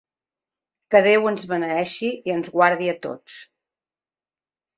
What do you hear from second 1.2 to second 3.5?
ens beneeixi i ens guardi a tots!